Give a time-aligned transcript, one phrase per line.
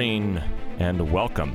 [0.00, 0.40] morning
[0.78, 1.54] and welcome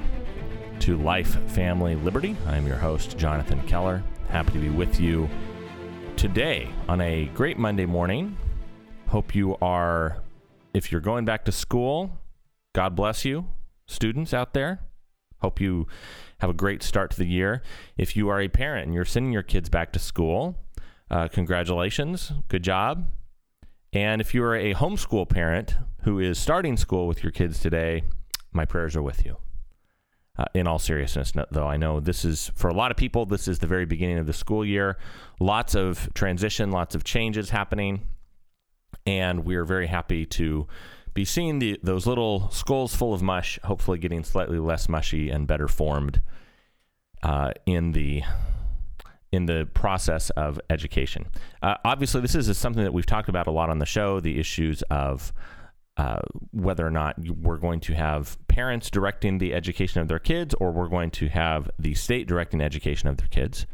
[0.79, 2.37] to Life, Family, Liberty.
[2.45, 4.03] I'm your host, Jonathan Keller.
[4.29, 5.27] Happy to be with you
[6.15, 8.37] today on a great Monday morning.
[9.07, 10.21] Hope you are,
[10.75, 12.19] if you're going back to school,
[12.75, 13.47] God bless you,
[13.87, 14.79] students out there.
[15.39, 15.87] Hope you
[16.37, 17.63] have a great start to the year.
[17.97, 20.55] If you are a parent and you're sending your kids back to school,
[21.09, 23.09] uh, congratulations, good job.
[23.91, 28.03] And if you're a homeschool parent who is starting school with your kids today,
[28.55, 29.37] my prayers are with you.
[30.37, 33.47] Uh, in all seriousness, though, I know this is for a lot of people, this
[33.47, 34.97] is the very beginning of the school year.
[35.39, 38.01] Lots of transition, lots of changes happening.
[39.05, 40.67] And we're very happy to
[41.13, 45.47] be seeing the, those little skulls full of mush, hopefully getting slightly less mushy and
[45.47, 46.21] better formed
[47.23, 48.23] uh, in the
[49.31, 51.25] in the process of education.
[51.61, 54.39] Uh, obviously, this is something that we've talked about a lot on the show the
[54.39, 55.33] issues of
[55.97, 56.19] uh,
[56.51, 60.71] whether or not we're going to have parents directing the education of their kids or
[60.71, 63.65] we're going to have the state directing education of their kids.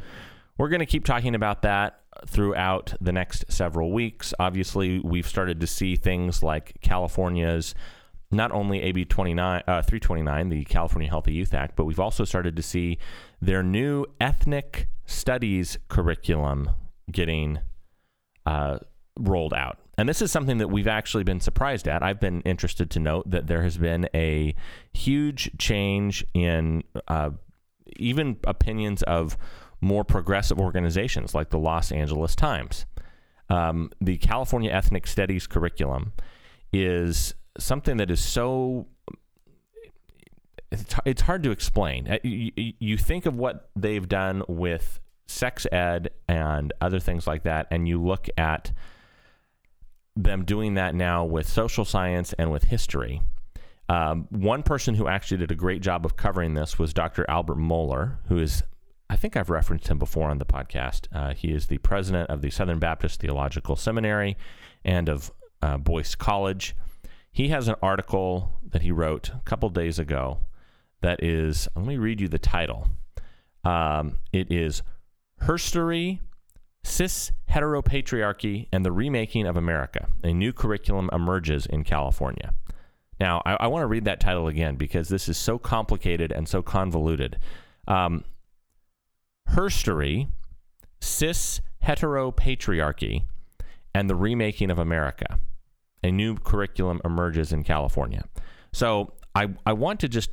[0.58, 4.34] We're going to keep talking about that throughout the next several weeks.
[4.40, 7.74] Obviously, we've started to see things like California's
[8.30, 12.56] not only AB 29, uh, 329, the California Healthy Youth Act, but we've also started
[12.56, 12.98] to see
[13.42, 16.70] their new ethnic studies curriculum
[17.12, 17.60] getting
[18.46, 18.78] uh,
[19.20, 19.80] rolled out.
[19.98, 22.02] And this is something that we've actually been surprised at.
[22.02, 24.56] I've been interested to note that there has been a
[24.94, 27.32] huge change in uh,
[27.98, 29.38] even opinions of
[29.82, 32.86] more progressive organizations like the Los Angeles Times.
[33.50, 36.14] Um, the California Ethnic Studies curriculum
[36.72, 38.88] is something that is so
[41.06, 42.08] it's hard to explain.
[42.08, 47.44] Uh, you, you think of what they've done with sex ed and other things like
[47.44, 48.72] that, and you look at
[50.16, 53.22] them doing that now with social science and with history.
[53.90, 57.26] Um, one person who actually did a great job of covering this was Dr.
[57.30, 58.64] Albert Mohler, who is,
[59.10, 61.08] I think I've referenced him before on the podcast.
[61.14, 64.38] Uh, he is the president of the Southern Baptist Theological Seminary
[64.86, 65.32] and of
[65.62, 66.76] uh, Boyce College.
[67.32, 70.40] He has an article that he wrote a couple days ago
[71.02, 72.88] that is, let me read you the title.
[73.64, 74.84] Um, it is
[75.42, 76.20] Herstory,
[76.84, 80.08] Cis Heteropatriarchy, and the Remaking of America.
[80.24, 82.54] A new curriculum emerges in California.
[83.20, 86.48] Now, I, I want to read that title again because this is so complicated and
[86.48, 87.38] so convoluted.
[87.88, 88.24] Um,
[89.50, 90.28] Herstory,
[91.00, 93.24] Cis Heteropatriarchy,
[93.94, 95.40] and the Remaking of America
[96.04, 98.24] a new curriculum emerges in California.
[98.74, 100.32] So I, I want to just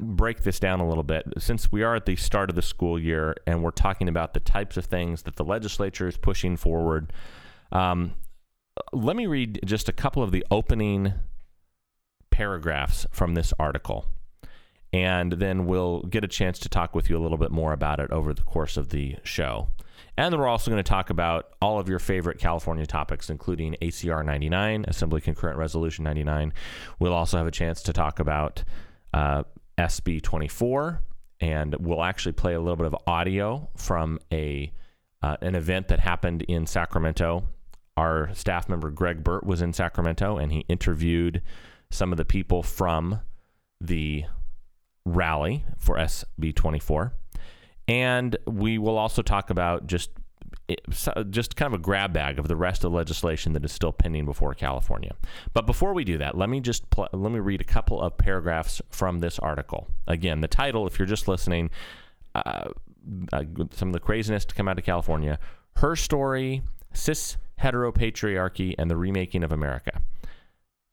[0.00, 2.98] break this down a little bit since we are at the start of the school
[2.98, 7.12] year and we're talking about the types of things that the legislature is pushing forward.
[7.72, 8.14] Um,
[8.92, 11.14] let me read just a couple of the opening
[12.30, 14.06] paragraphs from this article.
[14.92, 18.00] And then we'll get a chance to talk with you a little bit more about
[18.00, 19.68] it over the course of the show.
[20.16, 23.76] And then we're also going to talk about all of your favorite California topics, including
[23.82, 26.52] ACR 99, Assembly Concurrent Resolution 99.
[26.98, 28.64] We'll also have a chance to talk about
[29.12, 29.42] uh,
[29.78, 31.02] SB 24,
[31.40, 34.72] and we'll actually play a little bit of audio from a
[35.22, 37.44] uh, an event that happened in Sacramento.
[37.96, 41.42] Our staff member Greg Burt was in Sacramento, and he interviewed
[41.90, 43.20] some of the people from
[43.80, 44.24] the
[45.04, 47.12] rally for SB 24.
[47.88, 50.10] And we will also talk about just
[51.30, 53.92] just kind of a grab bag of the rest of the legislation that is still
[53.92, 55.14] pending before California.
[55.52, 58.18] But before we do that, let me just pl- let me read a couple of
[58.18, 59.88] paragraphs from this article.
[60.06, 61.70] Again, the title, if you're just listening,
[62.34, 62.70] uh,
[63.32, 65.38] uh, some of the craziness to come out of California.
[65.76, 66.62] Her story:
[66.92, 70.00] cis heteropatriarchy, and the remaking of America.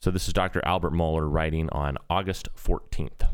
[0.01, 0.61] So this is Dr.
[0.65, 3.27] Albert Mohler writing on August 14th.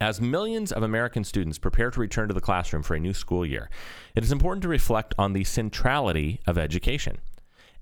[0.00, 3.46] As millions of American students prepare to return to the classroom for a new school
[3.46, 3.70] year,
[4.16, 7.18] it is important to reflect on the centrality of education.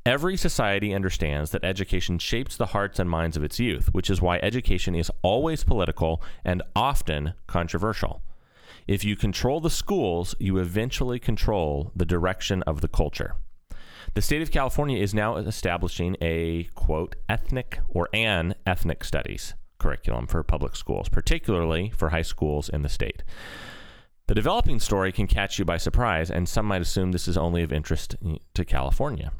[0.04, 4.20] Every society understands that education shapes the hearts and minds of its youth, which is
[4.20, 8.22] why education is always political and often controversial.
[8.86, 13.36] If you control the schools, you eventually control the direction of the culture.
[14.14, 20.26] The state of California is now establishing a quote ethnic or an ethnic studies curriculum
[20.26, 23.22] for public schools, particularly for high schools in the state.
[24.28, 27.62] The developing story can catch you by surprise, and some might assume this is only
[27.62, 28.16] of interest
[28.54, 29.32] to California.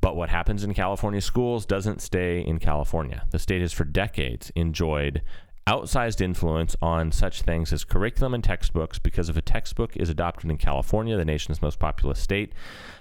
[0.00, 3.24] But what happens in California schools doesn't stay in California.
[3.30, 5.22] The state has for decades enjoyed
[5.66, 10.50] outsized influence on such things as curriculum and textbooks because if a textbook is adopted
[10.50, 12.52] in California, the nation's most populous state,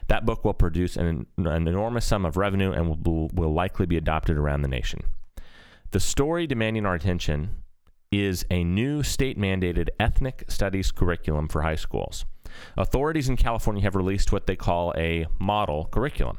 [0.08, 3.98] that book will produce an, an enormous sum of revenue and will, will likely be
[3.98, 5.02] adopted around the nation.
[5.92, 7.64] The story demanding our attention
[8.14, 12.24] is a new state mandated ethnic studies curriculum for high schools.
[12.78, 16.38] Authorities in California have released what they call a model curriculum.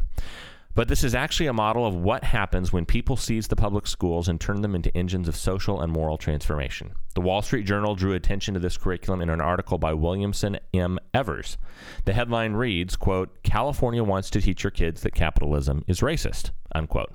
[0.74, 4.26] But this is actually a model of what happens when people seize the public schools
[4.26, 6.94] and turn them into engines of social and moral transformation.
[7.14, 10.98] The Wall Street Journal drew attention to this curriculum in an article by Williamson M.
[11.12, 11.58] Evers.
[12.06, 17.12] The headline reads, quote, California wants to teach your kids that capitalism is racist, unquote.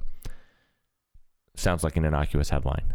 [1.57, 2.93] Sounds like an innocuous headline.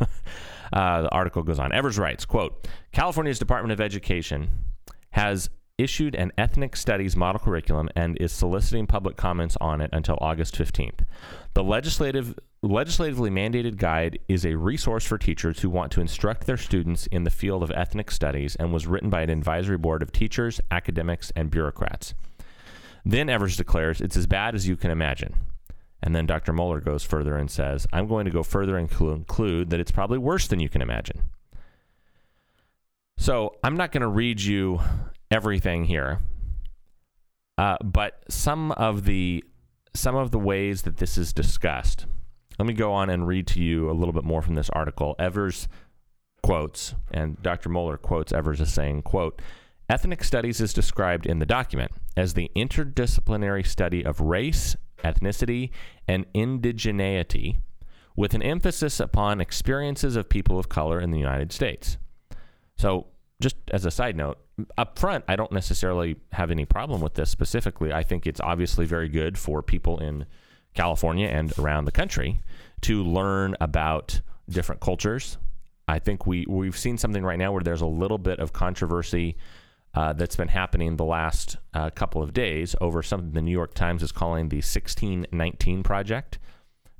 [0.72, 1.72] uh, the article goes on.
[1.72, 4.50] Evers writes, quote, California's Department of Education
[5.10, 5.48] has
[5.78, 10.56] issued an ethnic studies model curriculum and is soliciting public comments on it until August
[10.56, 11.00] 15th.
[11.54, 16.56] The legislative legislatively mandated guide is a resource for teachers who want to instruct their
[16.56, 20.12] students in the field of ethnic studies and was written by an advisory board of
[20.12, 22.14] teachers, academics, and bureaucrats.
[23.04, 25.34] Then Evers declares it's as bad as you can imagine.
[26.06, 26.52] And then Dr.
[26.52, 30.18] Mohler goes further and says, I'm going to go further and conclude that it's probably
[30.18, 31.24] worse than you can imagine.
[33.18, 34.78] So I'm not going to read you
[35.32, 36.20] everything here.
[37.58, 39.42] Uh, but some of the
[39.94, 42.06] some of the ways that this is discussed.
[42.58, 45.16] Let me go on and read to you a little bit more from this article.
[45.18, 45.66] Evers
[46.42, 47.68] quotes, and Dr.
[47.68, 49.42] Mohler quotes Evers as saying, quote,
[49.88, 55.70] Ethnic studies is described in the document as the interdisciplinary study of race, ethnicity,
[56.06, 57.58] and indigeneity,
[58.16, 61.98] with an emphasis upon experiences of people of color in the United States.
[62.76, 63.06] So,
[63.40, 64.38] just as a side note,
[64.78, 67.92] up front, I don't necessarily have any problem with this specifically.
[67.92, 70.24] I think it's obviously very good for people in
[70.74, 72.40] California and around the country
[72.82, 75.36] to learn about different cultures.
[75.88, 79.36] I think we we've seen something right now where there's a little bit of controversy
[79.96, 83.72] uh, that's been happening the last uh, couple of days over something the New York
[83.72, 86.38] Times is calling the 1619 project.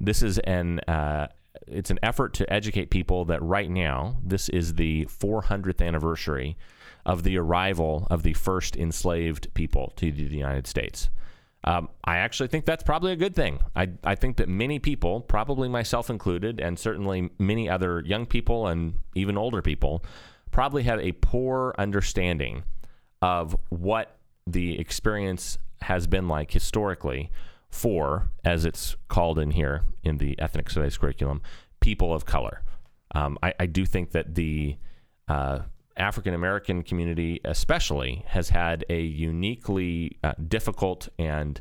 [0.00, 1.28] This is an uh,
[1.66, 6.56] it's an effort to educate people that right now this is the 400th anniversary
[7.04, 11.10] of the arrival of the first enslaved people to the United States.
[11.64, 13.58] Um, I actually think that's probably a good thing.
[13.74, 18.68] I, I think that many people, probably myself included, and certainly many other young people
[18.68, 20.04] and even older people,
[20.52, 22.62] probably have a poor understanding
[23.22, 24.16] of what
[24.46, 27.30] the experience has been like historically
[27.70, 31.42] for, as it's called in here in the ethnic studies curriculum,
[31.80, 32.62] people of color.
[33.14, 34.76] Um, I, I, do think that the
[35.28, 35.60] uh,
[35.96, 41.60] African American community, especially, has had a uniquely uh, difficult and,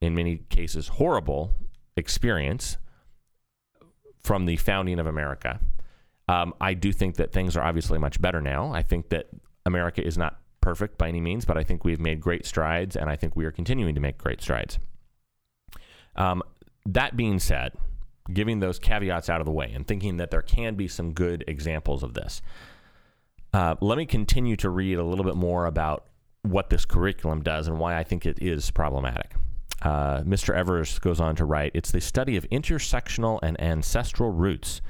[0.00, 1.54] in many cases, horrible
[1.96, 2.78] experience
[4.20, 5.60] from the founding of America.
[6.28, 8.72] Um, I do think that things are obviously much better now.
[8.72, 9.28] I think that
[9.66, 13.08] America is not perfect by any means, but I think we've made great strides, and
[13.08, 14.78] I think we are continuing to make great strides.
[16.16, 16.42] Um,
[16.86, 17.72] that being said,
[18.32, 21.44] giving those caveats out of the way and thinking that there can be some good
[21.46, 22.42] examples of this.
[23.52, 26.06] Uh, let me continue to read a little bit more about
[26.42, 29.32] what this curriculum does and why I think it is problematic.
[29.80, 30.54] Uh, Mr.
[30.54, 34.80] Evers goes on to write It's the study of intersectional and ancestral roots,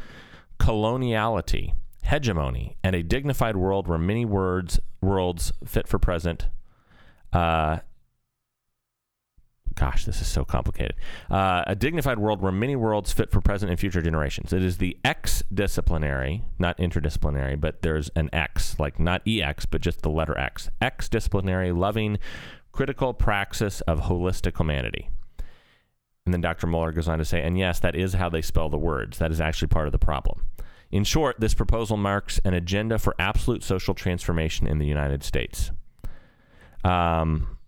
[0.58, 6.48] coloniality, hegemony, and a dignified world where many words, worlds fit for present,
[7.32, 7.78] uh,
[9.78, 10.96] gosh, this is so complicated.
[11.30, 14.52] Uh, a dignified world where many worlds fit for present and future generations.
[14.52, 19.80] It is the X disciplinary, not interdisciplinary, but there's an X, like not EX, but
[19.80, 20.68] just the letter X.
[20.80, 22.18] X disciplinary, loving,
[22.72, 25.10] critical praxis of holistic humanity.
[26.24, 26.66] And then Dr.
[26.66, 29.18] Mohler goes on to say, and yes, that is how they spell the words.
[29.18, 30.42] That is actually part of the problem.
[30.90, 35.70] In short, this proposal marks an agenda for absolute social transformation in the United States.
[36.82, 37.58] Um,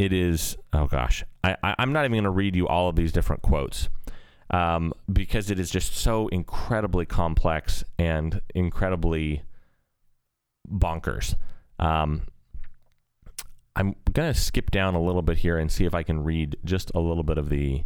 [0.00, 3.12] it is oh gosh I, i'm not even going to read you all of these
[3.12, 3.88] different quotes
[4.52, 9.42] um, because it is just so incredibly complex and incredibly
[10.68, 11.34] bonkers
[11.78, 12.22] um,
[13.76, 16.56] i'm going to skip down a little bit here and see if i can read
[16.64, 17.84] just a little bit of the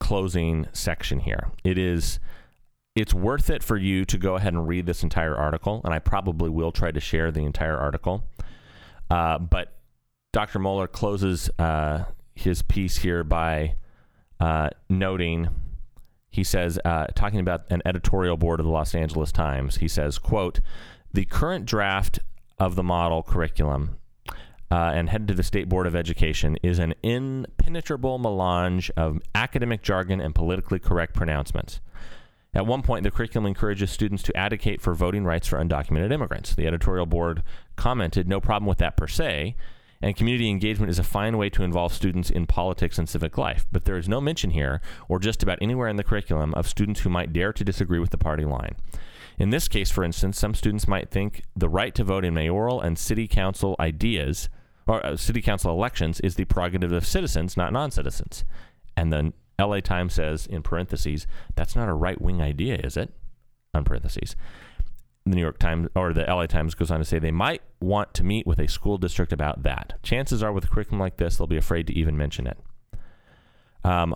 [0.00, 2.18] closing section here it is
[2.96, 5.98] it's worth it for you to go ahead and read this entire article and i
[5.98, 8.24] probably will try to share the entire article
[9.10, 9.74] uh, but
[10.34, 10.58] Dr.
[10.58, 13.76] Mohler closes uh, his piece here by
[14.40, 15.48] uh, noting,
[16.28, 20.18] he says, uh, talking about an editorial board of the Los Angeles Times, he says,
[20.18, 20.58] quote,
[21.12, 22.18] the current draft
[22.58, 23.96] of the model curriculum
[24.72, 29.82] uh, and headed to the State Board of Education is an impenetrable melange of academic
[29.82, 31.80] jargon and politically correct pronouncements.
[32.54, 36.54] At one point, the curriculum encourages students to advocate for voting rights for undocumented immigrants.
[36.54, 37.42] The editorial board
[37.76, 39.56] commented, no problem with that per se,
[40.00, 43.66] and community engagement is a fine way to involve students in politics and civic life.
[43.72, 47.00] But there is no mention here, or just about anywhere in the curriculum, of students
[47.00, 48.76] who might dare to disagree with the party line.
[49.38, 52.80] In this case, for instance, some students might think the right to vote in mayoral
[52.80, 54.48] and city council ideas
[54.86, 58.44] or uh, city council elections is the prerogative of citizens, not non-citizens.
[58.96, 63.12] And then LA Times says in parentheses, that's not a right-wing idea, is it?
[63.74, 64.36] On parentheses.
[65.26, 68.12] The New York Times or the LA Times goes on to say they might want
[68.14, 69.94] to meet with a school district about that.
[70.02, 72.58] Chances are, with a curriculum like this, they'll be afraid to even mention it.
[73.84, 74.14] Um,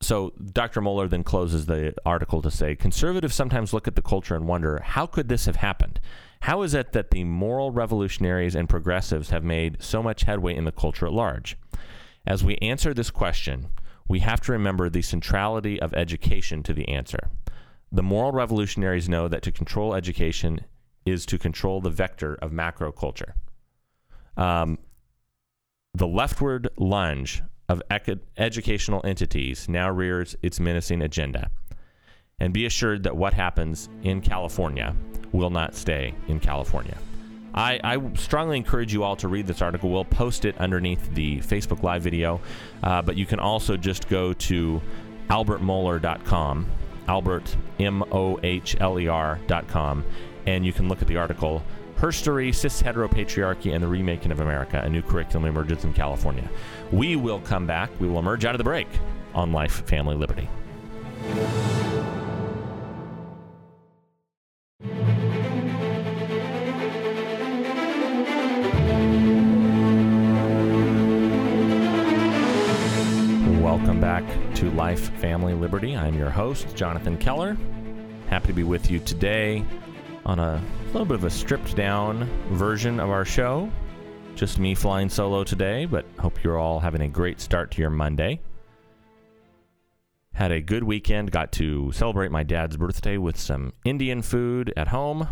[0.00, 0.80] so Dr.
[0.80, 4.80] Mohler then closes the article to say conservatives sometimes look at the culture and wonder
[4.84, 6.00] how could this have happened?
[6.40, 10.64] How is it that the moral revolutionaries and progressives have made so much headway in
[10.64, 11.56] the culture at large?
[12.26, 13.68] As we answer this question,
[14.08, 17.30] we have to remember the centrality of education to the answer.
[17.92, 20.60] The moral revolutionaries know that to control education
[21.04, 23.34] is to control the vector of macro culture.
[24.36, 24.78] Um,
[25.94, 31.50] the leftward lunge of ec- educational entities now rears its menacing agenda.
[32.38, 34.94] And be assured that what happens in California
[35.32, 36.96] will not stay in California.
[37.58, 39.90] I, I, strongly encourage you all to read this article.
[39.90, 42.40] We'll post it underneath the Facebook Live video,
[42.84, 44.80] uh, but you can also just go to
[45.28, 46.70] albertmohler.com,
[47.08, 50.04] Albert, M O H L E R.com,
[50.46, 51.64] and you can look at the article
[51.96, 56.48] Herstory, Cis Heteropatriarchy, and the Remaking of America, a new curriculum emerges in California.
[56.92, 57.90] We will come back.
[57.98, 58.86] We will emerge out of the break
[59.34, 60.48] on Life, Family, Liberty.
[74.58, 75.96] To Life, Family, Liberty.
[75.96, 77.56] I'm your host, Jonathan Keller.
[78.28, 79.64] Happy to be with you today
[80.26, 83.70] on a little bit of a stripped down version of our show.
[84.34, 87.90] Just me flying solo today, but hope you're all having a great start to your
[87.90, 88.40] Monday.
[90.34, 94.88] Had a good weekend, got to celebrate my dad's birthday with some Indian food at
[94.88, 95.28] home,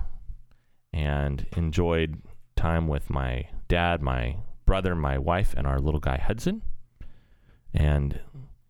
[0.93, 2.23] and enjoyed
[2.55, 6.63] time with my dad, my brother, my wife, and our little guy Hudson.
[7.75, 8.21] And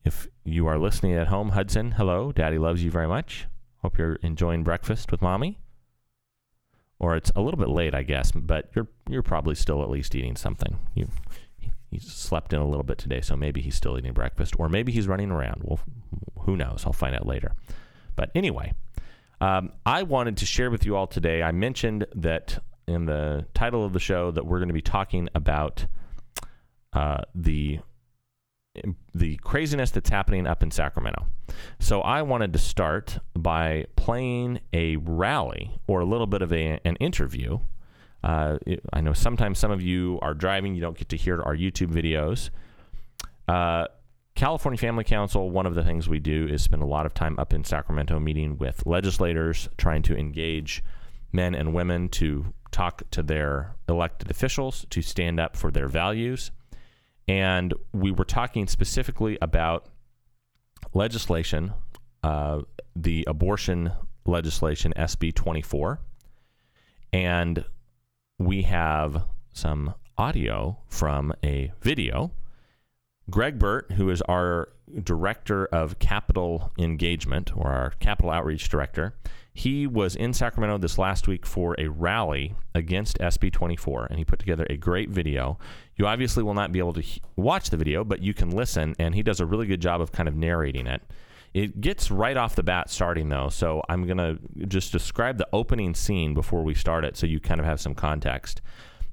[0.07, 2.33] if you are listening at home, Hudson, hello.
[2.33, 3.47] Daddy loves you very much.
[3.83, 5.59] Hope you're enjoying breakfast with mommy
[6.99, 10.15] or it's a little bit late, I guess, but you're you're probably still at least
[10.15, 10.79] eating something.
[10.95, 11.09] You
[11.91, 14.93] he slept in a little bit today, so maybe he's still eating breakfast, or maybe
[14.93, 15.63] he's running around.
[15.63, 15.81] Well,
[16.41, 16.83] who knows?
[16.85, 17.53] I'll find out later.
[18.17, 18.73] But anyway,
[19.41, 21.43] um, I wanted to share with you all today.
[21.43, 25.29] I mentioned that in the title of the show that we're going to be talking
[25.35, 25.87] about
[26.93, 27.81] uh, the
[29.15, 31.27] the craziness that's happening up in Sacramento.
[31.79, 36.81] So I wanted to start by playing a rally or a little bit of a,
[36.85, 37.59] an interview.
[38.23, 38.59] Uh,
[38.93, 41.93] I know sometimes some of you are driving, you don't get to hear our YouTube
[41.93, 42.51] videos.
[43.49, 43.87] Uh,
[44.35, 47.39] California Family Council, one of the things we do is spend a lot of time
[47.39, 50.85] up in Sacramento meeting with legislators, trying to engage
[51.33, 56.51] men and women to talk to their elected officials, to stand up for their values
[57.29, 59.87] and we were talking specifically about
[60.95, 61.73] legislation,
[62.23, 62.61] uh,
[62.95, 63.93] the abortion
[64.25, 66.01] legislation, SB 24.
[67.13, 67.65] And
[68.39, 72.33] we have some audio from a video.
[73.31, 74.69] Greg Burt, who is our
[75.03, 79.15] director of capitol engagement or our capitol outreach director,
[79.57, 84.25] he was in Sacramento this last week for a rally against SB 24, and he
[84.25, 85.59] put together a great video.
[85.97, 88.95] You obviously will not be able to he- watch the video, but you can listen,
[88.99, 91.01] and he does a really good job of kind of narrating it.
[91.55, 95.49] It gets right off the bat starting, though, so I'm going to just describe the
[95.55, 98.61] opening scene before we start it so you kind of have some context.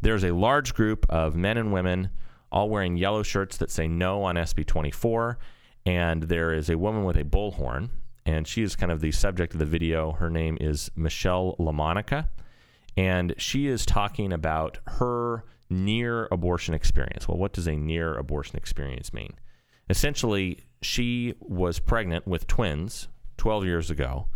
[0.02, 2.10] There's a large group of men and women
[2.52, 5.38] all wearing yellow shirts that say no on SB 24,
[5.86, 7.92] and there is a woman with a bullhorn
[8.25, 10.13] and she is kind of the subject of the video.
[10.13, 12.30] Her name is Michelle LaMonica,
[12.96, 17.27] and she is talking about her near abortion experience.
[17.27, 19.34] Well, what does a near abortion experience mean?
[19.89, 24.27] Essentially, she was pregnant with twins 12 years ago,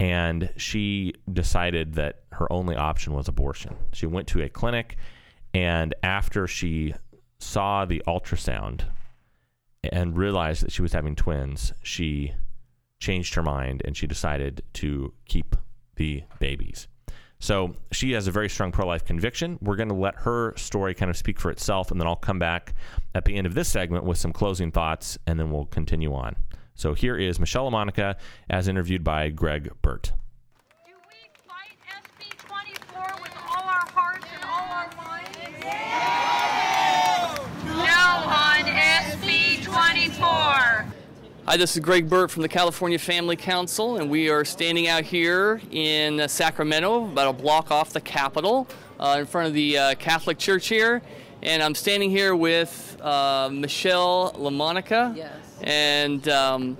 [0.00, 3.76] and she decided that her only option was abortion.
[3.92, 4.96] She went to a clinic,
[5.54, 6.94] and after she
[7.38, 8.84] saw the ultrasound
[9.84, 12.34] and realized that she was having twins, she
[12.98, 15.56] changed her mind and she decided to keep
[15.96, 16.88] the babies.
[17.40, 19.58] So she has a very strong pro life conviction.
[19.62, 22.38] We're going to let her story kind of speak for itself, and then I'll come
[22.38, 22.74] back
[23.14, 26.34] at the end of this segment with some closing thoughts, and then we'll continue on.
[26.74, 28.16] So here is Michelle LaMonica
[28.50, 30.12] as interviewed by Greg Burt.
[30.84, 35.08] Do we fight SB 24 with all our hearts and all our minds?
[41.48, 45.04] Hi, this is Greg Burt from the California Family Council, and we are standing out
[45.04, 48.68] here in Sacramento, about a block off the Capitol,
[49.00, 51.00] uh, in front of the uh, Catholic Church here.
[51.42, 55.16] And I'm standing here with uh, Michelle LaMonica.
[55.16, 55.38] Yes.
[55.62, 56.76] And um,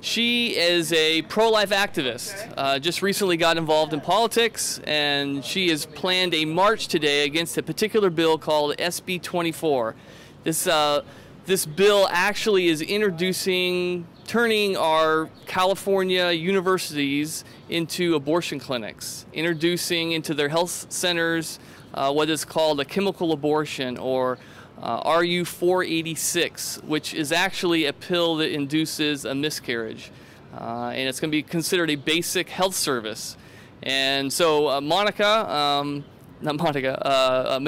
[0.00, 2.54] she is a pro life activist.
[2.56, 7.58] Uh, just recently got involved in politics, and she has planned a march today against
[7.58, 9.96] a particular bill called SB 24.
[10.44, 11.02] This uh,
[11.48, 20.50] this bill actually is introducing, turning our California universities into abortion clinics, introducing into their
[20.50, 21.58] health centers
[21.94, 24.38] uh, what is called a chemical abortion or
[24.82, 30.10] uh, RU 486, which is actually a pill that induces a miscarriage.
[30.54, 33.38] Uh, and it's going to be considered a basic health service.
[33.82, 36.04] And so, uh, Monica, um,
[36.42, 37.58] not Monica, uh,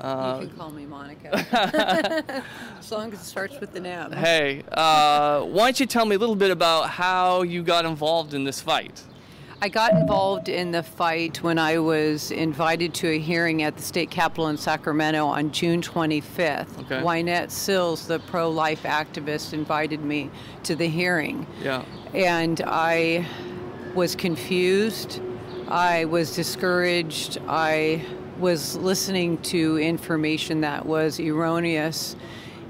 [0.00, 1.36] uh, you can call me Monica.
[2.78, 4.12] as long as it starts with an M.
[4.12, 8.34] Hey, uh, why don't you tell me a little bit about how you got involved
[8.34, 9.02] in this fight?
[9.62, 13.82] I got involved in the fight when I was invited to a hearing at the
[13.82, 16.78] state capitol in Sacramento on June 25th.
[16.80, 17.02] Okay.
[17.02, 20.30] Wynette Sills, the pro life activist, invited me
[20.62, 21.46] to the hearing.
[21.62, 21.84] Yeah.
[22.14, 23.26] And I
[23.94, 25.20] was confused.
[25.68, 27.36] I was discouraged.
[27.46, 28.02] I
[28.40, 32.16] was listening to information that was erroneous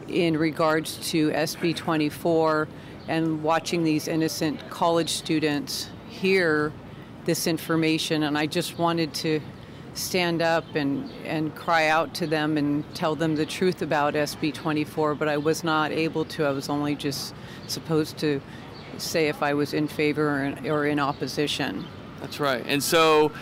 [0.08, 2.66] in regards to SB 24
[3.06, 6.72] and watching these innocent college students hear
[7.24, 8.24] this information.
[8.24, 9.40] And I just wanted to
[9.94, 14.52] stand up and, and cry out to them and tell them the truth about SB
[14.52, 16.44] 24, but I was not able to.
[16.44, 17.34] I was only just
[17.68, 18.40] supposed to
[18.98, 21.86] say if I was in favor or in, or in opposition.
[22.20, 22.64] That's right.
[22.66, 23.32] And so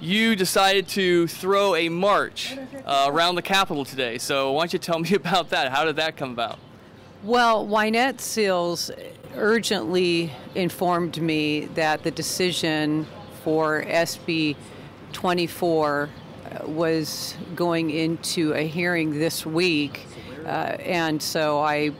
[0.00, 4.18] you decided to throw a march uh, around the Capitol today.
[4.18, 5.72] So why don't you tell me about that?
[5.72, 6.58] How did that come about?
[7.22, 8.90] Well, Wynette Sills
[9.34, 13.06] urgently informed me that the decision
[13.42, 14.56] for SB
[15.12, 20.06] 24 uh, was going into a hearing this week,
[20.44, 21.92] uh, and so I,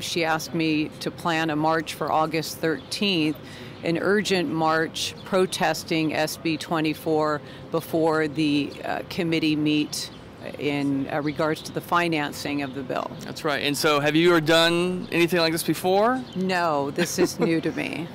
[0.00, 3.36] she asked me to plan a march for August 13th
[3.84, 7.40] an urgent march protesting SB 24
[7.70, 10.10] before the uh, committee meet
[10.58, 13.10] in uh, regards to the financing of the bill.
[13.20, 13.62] That's right.
[13.62, 16.20] And so, have you ever done anything like this before?
[16.34, 18.08] No, this is new to me.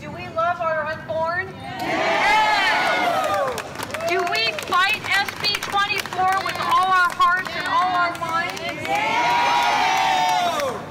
[0.00, 1.48] Do we love our unborn?
[1.48, 2.40] Yes!
[4.08, 8.60] Do we fight SB 24 with all our hearts and all our minds?
[8.60, 8.84] Yes!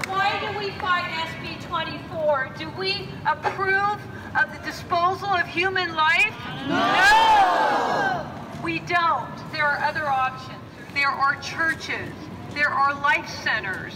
[0.07, 2.52] Why do we fight SB 24?
[2.63, 3.99] Do we approve
[4.39, 6.33] of the disposal of human life?
[6.69, 8.25] No!
[8.63, 9.51] We don't.
[9.51, 10.59] There are other options.
[10.93, 12.13] There are churches.
[12.53, 13.93] There are life centers.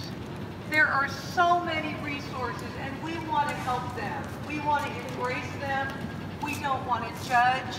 [0.70, 4.22] There are so many resources, and we want to help them.
[4.50, 5.88] We want to embrace them.
[6.44, 7.78] We don't want to judge.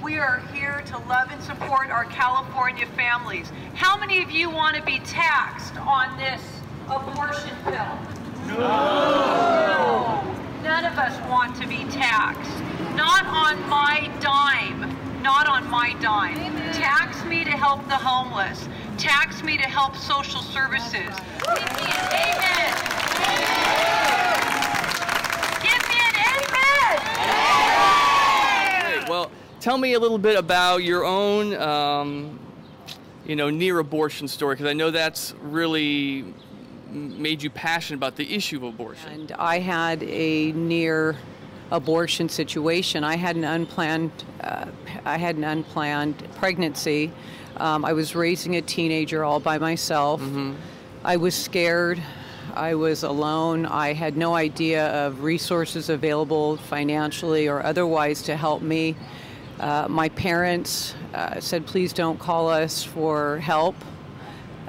[0.00, 3.50] We are here to love and support our California families.
[3.74, 6.40] How many of you want to be taxed on this
[6.88, 7.98] abortion bill?
[8.46, 9.79] No.
[10.62, 12.50] None of us want to be taxed.
[12.94, 14.96] Not on my dime.
[15.22, 16.36] Not on my dime.
[16.72, 18.68] Tax me to help the homeless.
[18.98, 20.92] Tax me to help social services.
[20.92, 22.74] Give me an amen.
[25.62, 26.96] Give me an amen.
[28.98, 29.08] Great.
[29.08, 32.38] Well, tell me a little bit about your own, um,
[33.26, 36.34] you know, near abortion story, because I know that's really m-
[36.92, 39.10] made you passionate about the issue of abortion.
[39.10, 41.16] And I had a near
[41.70, 43.04] abortion situation.
[43.04, 44.66] I had an unplanned, uh,
[45.04, 47.12] I had an unplanned pregnancy.
[47.56, 50.22] Um, I was raising a teenager all by myself.
[51.04, 52.02] I was scared.
[52.54, 53.66] I was alone.
[53.66, 58.96] I had no idea of resources available financially or otherwise to help me.
[59.60, 63.76] Uh, my parents uh, said, please don't call us for help.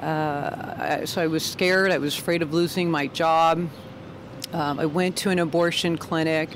[0.02, 1.92] Uh, so I was scared.
[1.92, 3.68] I was afraid of losing my job.
[4.52, 6.50] Um, I went to an abortion clinic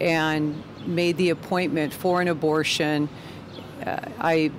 [0.00, 3.08] and made the appointment for an abortion.
[3.84, 4.50] Uh, I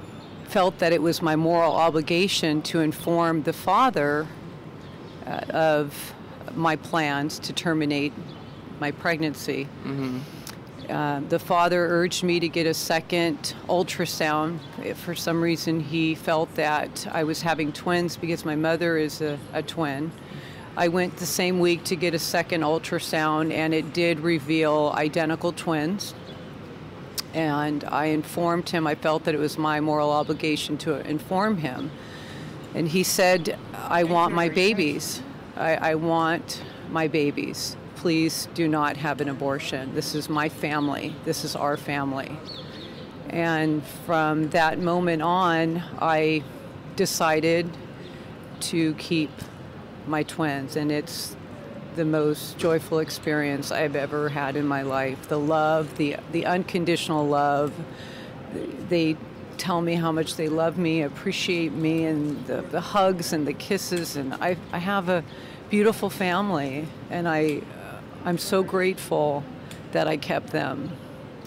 [0.46, 4.28] felt that it was my moral obligation to inform the father
[5.26, 6.14] uh, of
[6.56, 8.14] my plans to terminate
[8.80, 9.68] my pregnancy.
[10.90, 14.60] Uh, the father urged me to get a second ultrasound.
[14.84, 19.22] If For some reason, he felt that I was having twins because my mother is
[19.22, 20.12] a, a twin.
[20.78, 25.52] I went the same week to get a second ultrasound, and it did reveal identical
[25.52, 26.14] twins.
[27.34, 31.92] And I informed him, I felt that it was my moral obligation to inform him.
[32.74, 35.22] And he said, I want my babies.
[35.56, 37.76] I, I want my babies.
[37.98, 39.94] Please do not have an abortion.
[39.94, 41.16] This is my family.
[41.26, 42.38] This is our family.
[43.30, 46.44] And from that moment on, I
[46.96, 47.70] decided
[48.60, 49.30] to keep
[50.08, 51.36] my twins, and it's
[51.96, 55.28] the most joyful experience I've ever had in my life.
[55.28, 57.74] The love, the the unconditional love.
[58.90, 59.18] They
[59.58, 63.54] tell me how much they love me, appreciate me, and the, the hugs and the
[63.54, 64.16] kisses.
[64.16, 65.24] And I, I have a
[65.70, 67.62] beautiful family, and I,
[68.28, 69.42] I'm so grateful
[69.94, 70.92] that I kept them.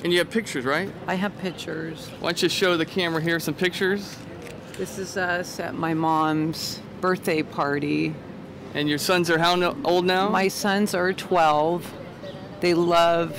[0.03, 0.91] And you have pictures, right?
[1.07, 2.09] I have pictures.
[2.21, 4.17] Why don't you show the camera here some pictures?
[4.79, 8.15] This is us at my mom's birthday party.
[8.73, 10.31] And your sons are how no- old now?
[10.31, 11.93] My sons are 12.
[12.61, 13.37] They love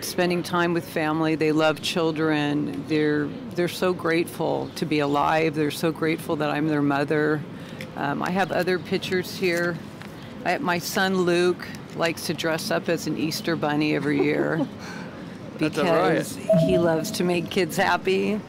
[0.00, 1.36] spending time with family.
[1.36, 2.84] They love children.
[2.88, 5.54] They're they're so grateful to be alive.
[5.54, 7.42] They're so grateful that I'm their mother.
[7.94, 9.78] Um, I have other pictures here.
[10.44, 11.64] I, my son Luke
[11.96, 14.66] likes to dress up as an Easter bunny every year
[15.58, 16.12] That's all right.
[16.12, 18.40] because he loves to make kids happy.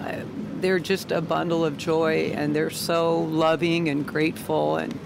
[0.00, 0.20] Uh,
[0.60, 4.98] they're just a bundle of joy, and they're so loving and grateful and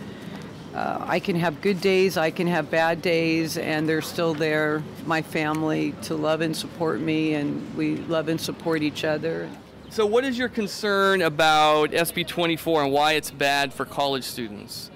[0.75, 4.85] uh, I can have good days, I can have bad days, and they're still there,
[5.05, 9.51] my family, to love and support me, and we love and support each other.
[9.91, 14.93] So, what is your concern about SB 24 and why it's bad for college students?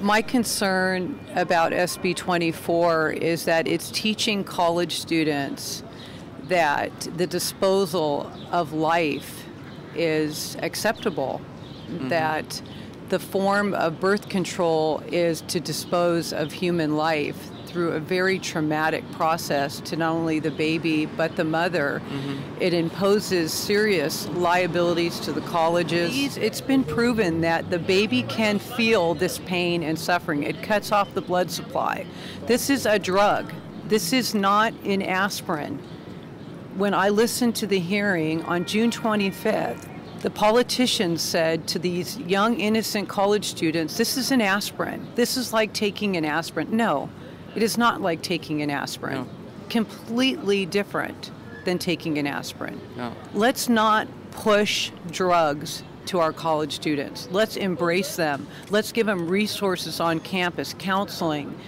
[0.00, 5.82] My concern about SB 24 is that it's teaching college students
[6.48, 9.46] that the disposal of life
[9.94, 11.40] is acceptable,
[11.88, 12.08] mm-hmm.
[12.08, 12.60] that
[13.08, 19.02] the form of birth control is to dispose of human life through a very traumatic
[19.10, 22.00] process to not only the baby but the mother.
[22.08, 22.62] Mm-hmm.
[22.62, 26.36] It imposes serious liabilities to the colleges.
[26.36, 30.44] It's been proven that the baby can feel this pain and suffering.
[30.44, 32.06] It cuts off the blood supply.
[32.46, 33.52] This is a drug.
[33.88, 35.80] This is not an aspirin.
[36.76, 39.88] When I listened to the hearing on June 25th,
[40.20, 45.08] the politicians said to these young, innocent college students, This is an aspirin.
[45.16, 46.68] This is like taking an aspirin.
[46.70, 47.10] No,
[47.54, 49.14] it is not like taking an aspirin.
[49.14, 49.28] No.
[49.68, 51.30] Completely different
[51.64, 52.80] than taking an aspirin.
[52.96, 53.12] No.
[53.32, 57.28] Let's not push drugs to our college students.
[57.30, 58.46] Let's embrace them.
[58.70, 61.58] Let's give them resources on campus, counseling,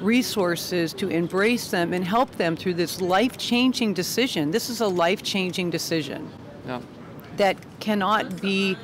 [0.00, 4.50] resources to embrace them and help them through this life changing decision.
[4.50, 6.30] This is a life changing decision
[6.66, 6.80] Yeah.
[7.38, 8.76] that cannot be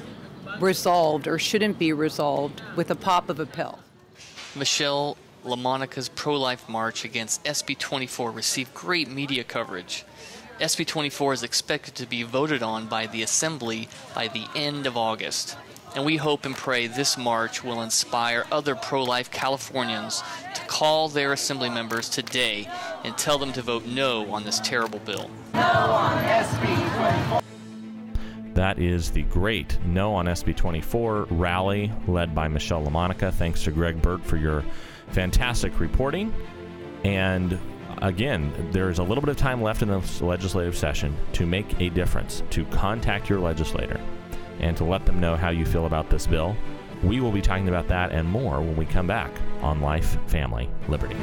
[0.61, 3.79] resolved or shouldn't be resolved with a pop of a pill.
[4.55, 10.05] Michelle LaMonica's pro life march against SB 24 received great media coverage.
[10.61, 14.97] SB 24 is expected to be voted on by the Assembly by the end of
[14.97, 15.57] August.
[15.97, 20.23] And we hope and pray this march will inspire other pro life Californians
[20.55, 22.69] to call their Assembly members today
[23.05, 25.29] and tell them to vote no on this terrible bill.
[25.53, 25.61] No
[28.55, 33.33] That is the great No on SB 24 rally led by Michelle LaMonica.
[33.33, 34.63] Thanks to Greg Burt for your
[35.13, 36.35] fantastic reporting.
[37.05, 37.59] And
[38.03, 41.89] again, there's a little bit of time left in this legislative session to make a
[41.91, 44.01] difference, to contact your legislator
[44.61, 46.57] and to let them know how you feel about this bill.
[47.03, 50.69] We will be talking about that and more when we come back on Life, Family,
[50.89, 51.17] Liberty.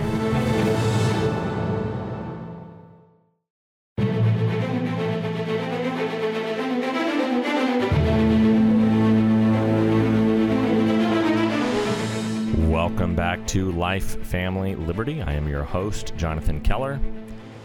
[13.50, 15.24] To Life, Family, Liberty.
[15.24, 17.00] I am your host, Jonathan Keller.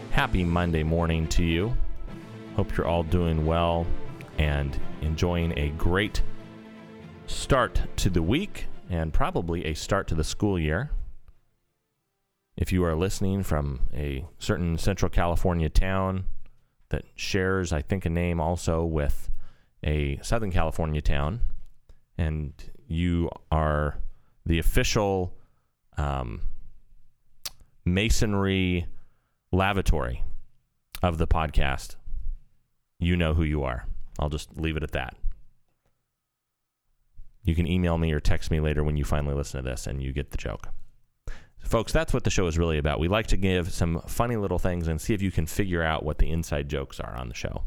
[0.09, 1.77] Happy Monday morning to you.
[2.55, 3.85] Hope you're all doing well
[4.39, 6.23] and enjoying a great
[7.27, 10.89] start to the week and probably a start to the school year.
[12.57, 16.25] If you are listening from a certain Central California town
[16.89, 19.29] that shares, I think, a name also with
[19.83, 21.41] a Southern California town,
[22.17, 22.53] and
[22.87, 23.99] you are
[24.47, 25.31] the official
[25.97, 26.41] um,
[27.85, 28.87] masonry
[29.51, 30.23] lavatory
[31.03, 31.95] of the podcast,
[32.99, 33.87] you know who you are.
[34.19, 35.15] I'll just leave it at that.
[37.43, 40.01] You can email me or text me later when you finally listen to this and
[40.01, 40.69] you get the joke.
[41.59, 42.99] Folks, that's what the show is really about.
[42.99, 46.03] We like to give some funny little things and see if you can figure out
[46.03, 47.63] what the inside jokes are on the show.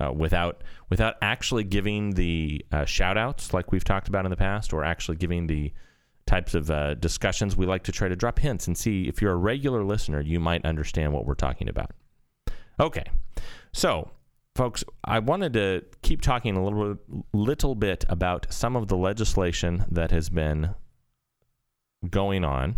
[0.00, 4.36] Uh, without without actually giving the uh, shout outs like we've talked about in the
[4.36, 5.72] past or actually giving the
[6.26, 9.32] types of uh, discussions we like to try to drop hints and see if you're
[9.32, 11.90] a regular listener you might understand what we're talking about.
[12.80, 13.04] Okay.
[13.72, 14.10] So
[14.56, 16.96] folks i wanted to keep talking a little
[17.32, 20.72] little bit about some of the legislation that has been
[22.10, 22.76] going on.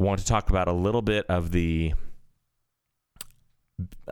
[0.00, 1.92] Want to talk about a little bit of the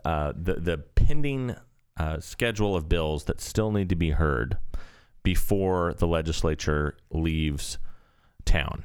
[0.04, 1.54] uh, the the pending
[1.96, 4.58] uh, schedule of bills that still need to be heard
[5.26, 7.78] before the legislature leaves
[8.44, 8.84] town.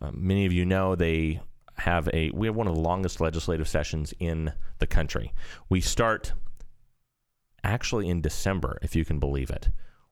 [0.00, 1.40] Uh, many of you know they
[1.74, 5.32] have a we have one of the longest legislative sessions in the country.
[5.68, 6.32] We start
[7.62, 9.68] actually in December, if you can believe it.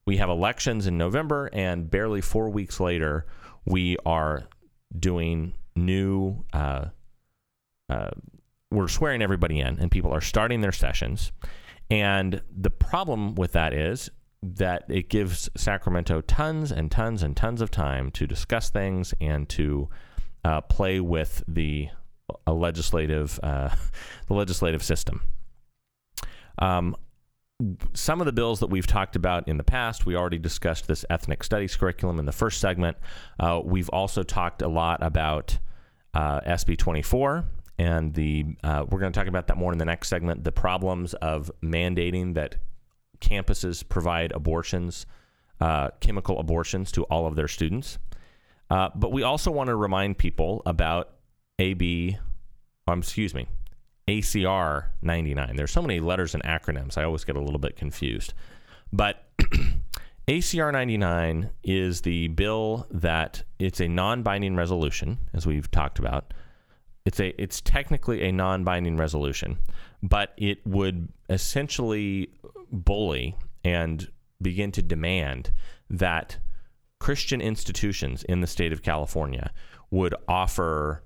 [0.07, 3.27] We have elections in November, and barely four weeks later,
[3.65, 4.45] we are
[4.97, 6.45] doing new.
[6.53, 6.91] Uh,
[7.89, 8.11] uh,
[8.71, 11.33] we're swearing everybody in, and people are starting their sessions.
[11.91, 14.11] And the problem with that is
[14.55, 19.49] that it gives Sacramento tons and tons and tons of time to discuss things and
[19.51, 19.89] to
[20.45, 21.89] uh, play with the
[22.47, 23.71] uh, legislative uh,
[24.29, 25.23] the legislative system.
[26.59, 26.97] Um,
[27.95, 31.05] some of the bills that we've talked about in the past, we already discussed this
[31.09, 32.97] ethnic studies curriculum in the first segment.
[33.41, 35.59] Uh, we've also talked a lot about
[36.13, 37.45] uh, SB 24,
[37.79, 40.45] and the uh, we're going to talk about that more in the next segment.
[40.45, 42.57] The problems of mandating that
[43.21, 45.07] campuses provide abortions,
[45.61, 47.99] uh, chemical abortions to all of their students.
[48.71, 51.11] Uh, but we also want to remind people about
[51.59, 52.19] AB,
[52.89, 53.47] um, excuse me,
[54.09, 55.57] ACR 99.
[55.57, 58.35] There's so many letters and acronyms, I always get a little bit confused.
[58.93, 59.25] But
[60.29, 66.35] ACR 99 is the bill that it's a non-binding resolution, as we've talked about.
[67.05, 69.59] It's a it's technically a non-binding resolution,
[70.03, 72.31] but it would essentially
[72.71, 75.53] bully and begin to demand
[75.89, 76.39] that
[76.99, 79.53] Christian institutions in the state of California
[79.91, 81.05] would offer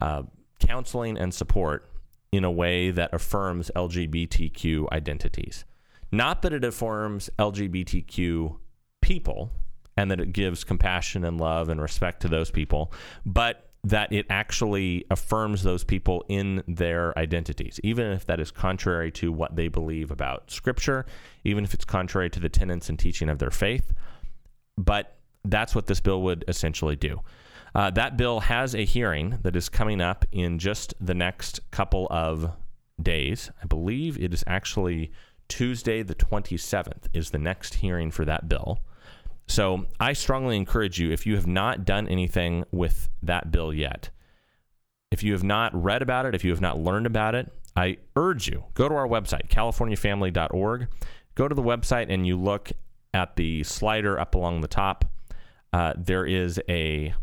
[0.00, 0.22] uh,
[0.58, 1.88] counseling and support
[2.32, 5.64] in a way that affirms LGBTQ identities.
[6.10, 8.58] Not that it affirms LGBTQ
[9.00, 9.50] people
[9.96, 12.92] and that it gives compassion and love and respect to those people,
[13.24, 19.10] but that it actually affirms those people in their identities, even if that is contrary
[19.12, 21.04] to what they believe about Scripture,
[21.44, 23.92] even if it's contrary to the tenets and teaching of their faith.
[24.78, 27.20] But that's what this bill would essentially do.
[27.74, 32.06] Uh, that bill has a hearing that is coming up in just the next couple
[32.10, 32.52] of
[33.02, 33.50] days.
[33.62, 35.12] I believe it is actually
[35.48, 38.78] Tuesday, the 27th, is the next hearing for that bill.
[39.46, 44.10] So I strongly encourage you, if you have not done anything with that bill yet,
[45.10, 47.98] if you have not read about it, if you have not learned about it, I
[48.16, 50.88] urge you go to our website, californiafamily.org.
[51.34, 52.72] Go to the website and you look
[53.12, 55.04] at the slider up along the top.
[55.72, 57.14] Uh, there is a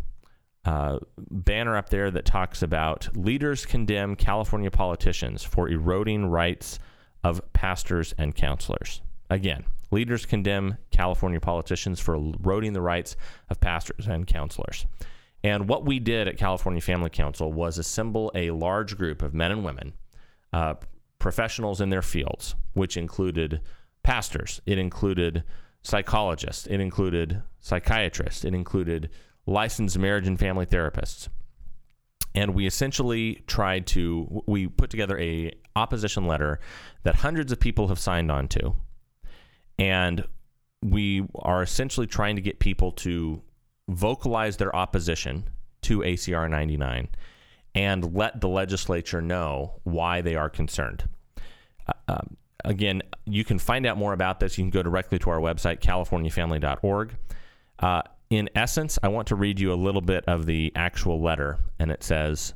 [0.66, 6.80] uh, banner up there that talks about leaders condemn California politicians for eroding rights
[7.24, 9.02] of pastors and counselors.
[9.30, 13.16] Again, leaders condemn California politicians for eroding the rights
[13.50, 14.86] of pastors and counselors.
[15.44, 19.52] And what we did at California Family Council was assemble a large group of men
[19.52, 19.94] and women,
[20.54, 20.76] uh,
[21.20, 23.62] professionals in their fields, which included
[24.04, 25.44] pastors, it included
[25.82, 29.10] psychologists, it included psychiatrists, it included
[29.46, 31.28] licensed marriage and family therapists.
[32.34, 36.60] And we essentially tried to we put together a opposition letter
[37.04, 38.76] that hundreds of people have signed on to.
[39.82, 40.24] And
[40.84, 43.42] we are essentially trying to get people to
[43.90, 45.50] vocalize their opposition
[45.82, 47.10] to ACR 99
[47.74, 51.10] and let the legislature know why they are concerned.
[51.88, 54.56] Uh, um, again, you can find out more about this.
[54.56, 57.16] You can go directly to our website, californiafamily.org.
[57.80, 61.58] Uh, in essence, I want to read you a little bit of the actual letter,
[61.80, 62.54] and it says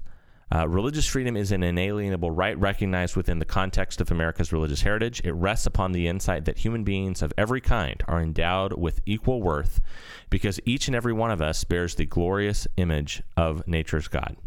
[0.56, 5.20] uh, Religious freedom is an inalienable right recognized within the context of America's religious heritage.
[5.26, 9.42] It rests upon the insight that human beings of every kind are endowed with equal
[9.42, 9.82] worth
[10.30, 14.38] because each and every one of us bears the glorious image of nature's God.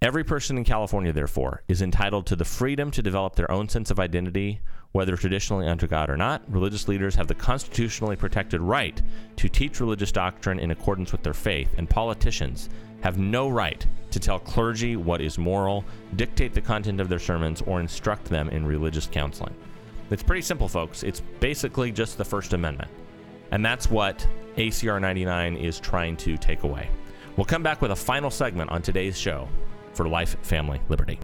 [0.00, 3.90] Every person in California, therefore, is entitled to the freedom to develop their own sense
[3.90, 4.60] of identity,
[4.92, 6.42] whether traditionally unto God or not.
[6.48, 9.02] Religious leaders have the constitutionally protected right
[9.36, 12.70] to teach religious doctrine in accordance with their faith, and politicians
[13.02, 15.84] have no right to tell clergy what is moral,
[16.16, 19.54] dictate the content of their sermons, or instruct them in religious counseling.
[20.10, 21.02] It's pretty simple, folks.
[21.02, 22.90] It's basically just the First Amendment.
[23.50, 26.88] And that's what ACR 99 is trying to take away.
[27.36, 29.48] We'll come back with a final segment on today's show
[29.92, 31.18] for Life, Family, Liberty.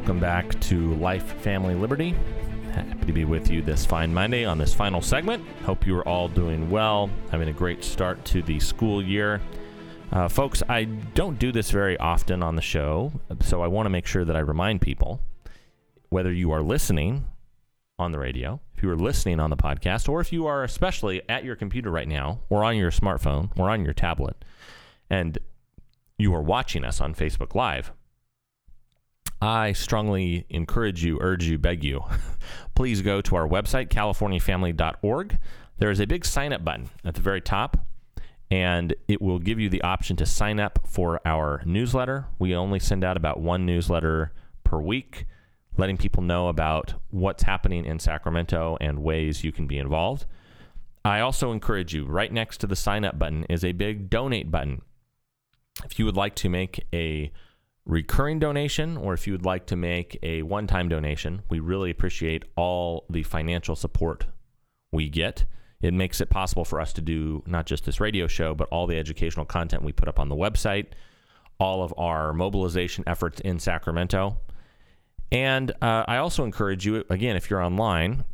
[0.00, 2.16] Welcome back to Life, Family, Liberty.
[2.72, 5.46] Happy to be with you this fine Monday on this final segment.
[5.64, 9.42] Hope you are all doing well, having a great start to the school year.
[10.10, 13.90] Uh, folks, I don't do this very often on the show, so I want to
[13.90, 15.20] make sure that I remind people
[16.08, 17.26] whether you are listening
[17.98, 21.20] on the radio, if you are listening on the podcast, or if you are especially
[21.28, 24.46] at your computer right now, or on your smartphone, or on your tablet,
[25.10, 25.38] and
[26.16, 27.92] you are watching us on Facebook Live,
[29.40, 32.04] I strongly encourage you, urge you, beg you,
[32.74, 35.38] please go to our website, californiafamily.org.
[35.78, 37.86] There is a big sign up button at the very top,
[38.50, 42.26] and it will give you the option to sign up for our newsletter.
[42.38, 45.24] We only send out about one newsletter per week,
[45.78, 50.26] letting people know about what's happening in Sacramento and ways you can be involved.
[51.02, 54.50] I also encourage you, right next to the sign up button is a big donate
[54.50, 54.82] button.
[55.82, 57.32] If you would like to make a
[57.90, 61.90] recurring donation or if you would like to make a one time donation, we really
[61.90, 64.26] appreciate all the financial support
[64.92, 65.44] we get.
[65.82, 68.86] It makes it possible for us to do not just this radio show, but all
[68.86, 70.86] the educational content we put up on the website,
[71.58, 74.38] all of our mobilization efforts in Sacramento.
[75.32, 78.24] And uh, I also encourage you, again, if you're online,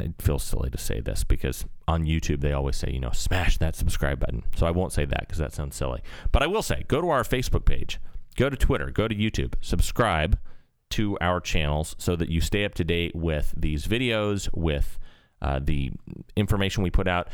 [0.00, 3.58] it feels silly to say this because on YouTube they always say, you know, smash
[3.58, 4.42] that subscribe button.
[4.56, 6.02] So I won't say that because that sounds silly.
[6.32, 8.00] But I will say, go to our Facebook page,
[8.36, 10.38] go to Twitter, go to YouTube, subscribe
[10.90, 14.98] to our channels so that you stay up to date with these videos, with
[15.40, 15.92] uh, the
[16.36, 17.28] information we put out.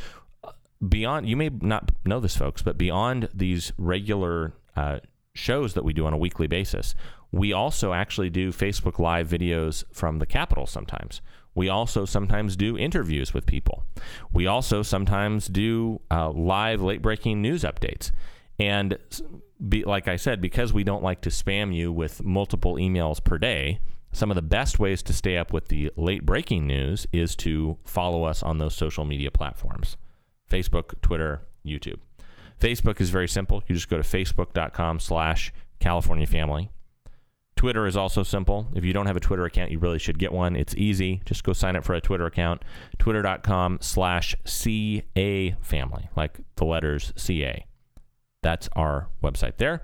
[0.87, 4.99] Beyond, you may not know this, folks, but beyond these regular uh,
[5.35, 6.95] shows that we do on a weekly basis,
[7.33, 11.21] we also actually do Facebook Live videos from the Capitol sometimes.
[11.57, 13.85] We also sometimes do interviews with people.
[14.33, 18.13] We also sometimes do uh, live late breaking news updates.
[18.59, 18.99] And
[19.67, 23.39] be, like I said, because we don't like to spam you with multiple emails per
[23.39, 23.81] day,
[24.13, 27.79] some of the best ways to stay up with the late breaking news is to
[27.85, 29.97] follow us on those social media platforms
[30.51, 31.99] Facebook, Twitter, YouTube.
[32.61, 33.63] Facebook is very simple.
[33.67, 36.71] You just go to facebook.com slash California Family.
[37.57, 38.69] Twitter is also simple.
[38.75, 40.55] If you don't have a Twitter account, you really should get one.
[40.57, 41.23] It's easy.
[41.25, 42.63] Just go sign up for a Twitter account.
[42.99, 47.65] Twitter.com slash CA family, like the letters CA.
[48.43, 49.83] That's our website there.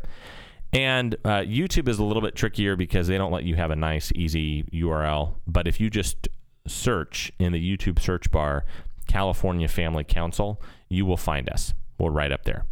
[0.73, 3.77] And uh, YouTube is a little bit trickier because they don't let you have a
[3.77, 5.35] nice, easy URL.
[5.47, 6.29] But if you just
[6.67, 8.65] search in the YouTube search bar
[9.07, 11.75] California Family Council, you will find us.
[11.99, 12.65] We're right up there.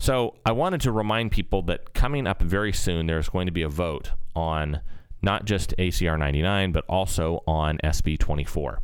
[0.00, 3.62] So I wanted to remind people that coming up very soon, there's going to be
[3.62, 4.80] a vote on
[5.22, 8.80] not just ACR 99, but also on SB 24.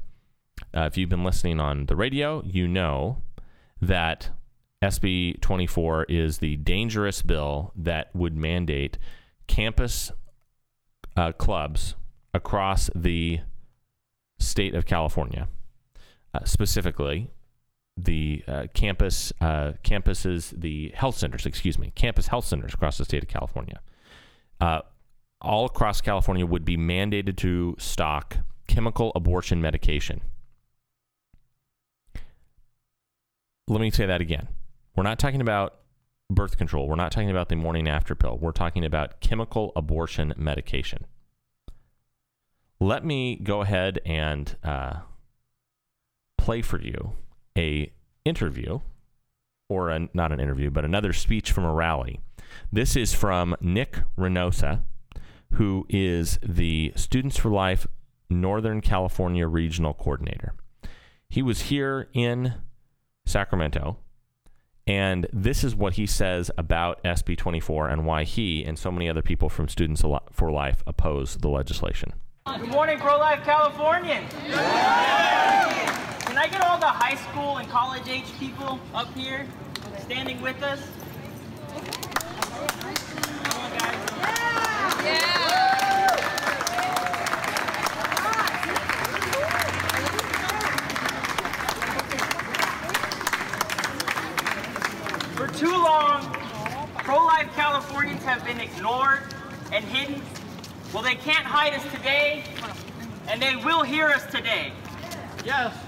[0.77, 3.23] Uh, if you've been listening on the radio, you know
[3.81, 4.31] that
[4.83, 8.99] SB 24 is the dangerous bill that would mandate
[9.47, 10.11] campus
[11.17, 11.95] uh, clubs
[12.33, 13.41] across the
[14.39, 15.49] state of California,
[16.35, 17.31] uh, specifically
[17.97, 23.05] the uh, campus uh, campuses, the health centers, excuse me, campus health centers across the
[23.05, 23.81] state of California.
[24.61, 24.81] Uh,
[25.41, 30.23] all across California would be mandated to stock chemical abortion medication.
[33.69, 34.49] Let me say that again.
[34.97, 35.77] We're not talking about
[36.31, 36.89] birth control.
[36.89, 38.39] We're not talking about the morning after pill.
[38.39, 41.07] We're talking about chemical abortion medication.
[42.81, 45.01] Let me go ahead and uh,
[46.37, 47.17] play for you
[47.57, 47.93] a
[48.25, 48.81] interview
[49.69, 52.21] or a, not an interview, but another speech from a rally.
[52.73, 54.83] This is from Nick Reynosa,
[55.55, 57.87] who is the Students for Life
[58.29, 60.55] Northern California Regional Coordinator.
[61.29, 62.55] He was here in
[63.27, 63.99] Sacramento,
[64.87, 69.09] and this is what he says about SB 24 and why he and so many
[69.09, 72.13] other people from Students for Life oppose the legislation.
[72.47, 74.31] Good morning, pro life Californians.
[76.35, 79.47] Can I get all the high school and college age people up here
[80.01, 80.81] standing with us?
[95.37, 96.33] For too long,
[97.05, 99.21] pro-life Californians have been ignored
[99.73, 100.21] and hidden
[100.93, 102.43] well, they can't hide us today,
[103.29, 104.73] and they will hear us today.
[105.45, 105.84] Yes.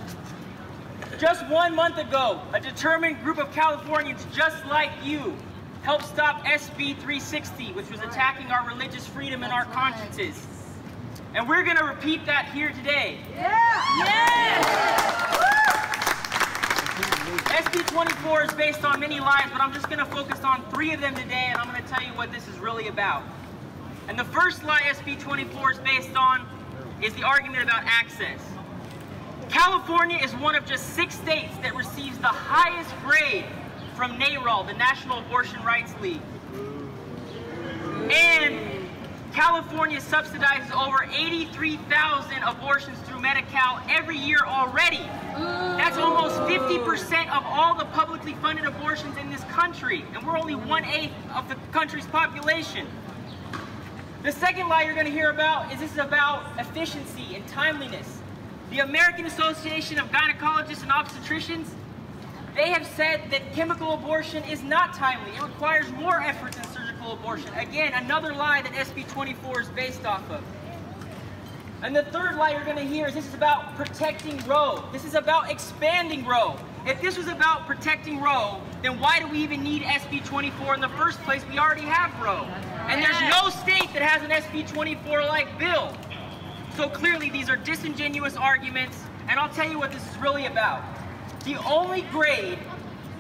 [1.19, 5.35] Just one month ago, a determined group of Californians just like you
[5.83, 10.47] helped stop SB 360, which was attacking our religious freedom and our consciences.
[11.35, 13.19] And we're going to repeat that here today.
[13.35, 14.05] Yeah!
[14.05, 14.97] Yeah!
[17.47, 20.93] SB 24 is based on many lies, but I'm just going to focus on three
[20.93, 23.23] of them today, and I'm going to tell you what this is really about.
[24.09, 26.47] And the first lie SB 24 is based on
[27.03, 28.41] is the argument about access.
[29.49, 33.45] California is one of just six states that receives the highest grade
[33.95, 36.21] from NARAL, the National Abortion Rights League.
[38.11, 38.87] And
[39.33, 45.05] California subsidizes over 83,000 abortions through Medi-Cal every year already.
[45.37, 50.55] That's almost 50% of all the publicly funded abortions in this country, and we're only
[50.55, 52.87] one-eighth of the country's population.
[54.23, 58.16] The second lie you're going to hear about is this is about efficiency and timeliness.
[58.71, 61.69] The American Association of Gynecologists and Obstetricians,
[62.57, 65.31] they have said that chemical abortion is not timely.
[65.37, 67.53] It requires more effort than surgical abortion.
[67.55, 70.43] Again, another lie that SB 24 is based off of.
[71.83, 74.83] And the third lie you're going to hear is this is about protecting Roe.
[74.93, 76.57] This is about expanding Roe.
[76.87, 80.81] If this was about protecting Roe, then why do we even need SB 24 in
[80.81, 81.43] the first place?
[81.51, 82.45] We already have Roe.
[82.89, 85.93] And there's no state that has an SB 24 like bill.
[86.77, 90.83] So clearly, these are disingenuous arguments, and I'll tell you what this is really about.
[91.47, 92.59] The only grade,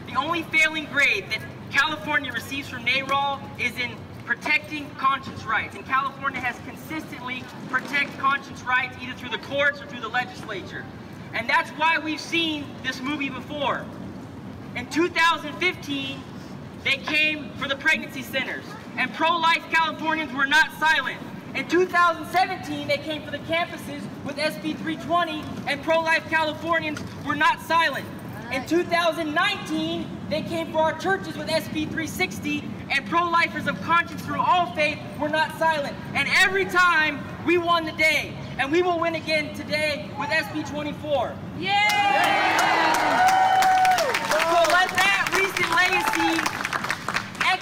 [0.06, 1.40] the only failing grade that
[1.70, 3.92] California receives from NARAL is in
[4.26, 5.74] protecting conscience rights.
[5.74, 10.84] And California has consistently protected conscience rights either through the courts or through the legislature.
[11.32, 13.86] And that's why we've seen this movie before.
[14.74, 16.20] In 2015,
[16.84, 18.64] they came for the pregnancy centers,
[18.98, 21.22] and pro-life Californians were not silent.
[21.56, 27.62] In 2017, they came for the campuses with SB 320, and pro-life Californians were not
[27.62, 28.04] silent.
[28.52, 34.38] In 2019, they came for our churches with SB 360, and pro-lifers of conscience through
[34.38, 35.96] all faith were not silent.
[36.12, 40.68] And every time, we won the day, and we will win again today with SB
[40.68, 41.34] 24.
[41.58, 41.88] Yeah!
[44.28, 46.65] So let that recent legacy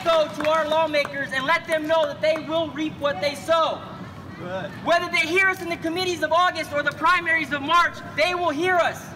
[0.05, 3.81] echo to our lawmakers and let them know that they will reap what they sow.
[4.85, 8.35] Whether they hear us in the committees of August or the primaries of March, they
[8.35, 9.03] will hear us.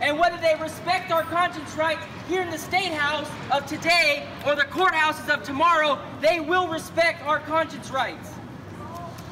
[0.00, 4.54] And whether they respect our conscience rights here in the State House of today or
[4.54, 8.30] the courthouses of tomorrow, they will respect our conscience rights.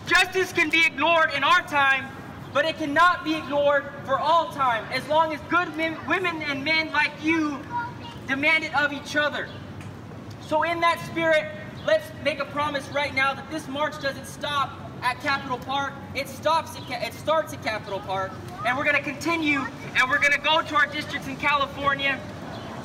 [0.06, 2.06] Justice can be ignored in our time,
[2.54, 6.64] but it cannot be ignored for all time as long as good men, women and
[6.64, 7.58] men like you
[8.26, 9.48] demand it of each other.
[10.52, 11.46] So, in that spirit,
[11.86, 15.94] let's make a promise right now that this march doesn't stop at Capitol Park.
[16.14, 16.76] It stops.
[16.76, 18.32] At, it starts at Capitol Park,
[18.66, 19.60] and we're going to continue,
[19.96, 22.20] and we're going to go to our districts in California,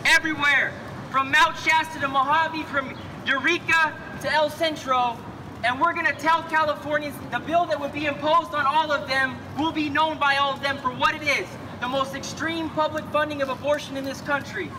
[0.05, 0.71] everywhere,
[1.11, 5.17] from Mount Shasta to Mojave, from Eureka to El Centro,
[5.65, 9.09] and we're going to tell Californians the bill that would be imposed on all of
[9.09, 11.49] them will be known by all of them for what it is
[11.81, 14.71] the most extreme public funding of abortion in this country.